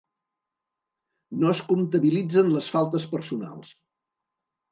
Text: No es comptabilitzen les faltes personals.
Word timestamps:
No 1.43 1.51
es 1.57 1.61
comptabilitzen 1.67 2.49
les 2.55 2.69
faltes 2.77 3.05
personals. 3.13 3.77